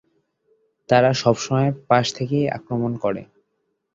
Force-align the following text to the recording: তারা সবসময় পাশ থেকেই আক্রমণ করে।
তারা 0.89 1.11
সবসময় 1.13 1.69
পাশ 1.89 2.05
থেকেই 2.13 2.45
আক্রমণ 2.49 2.91
করে। 3.03 3.21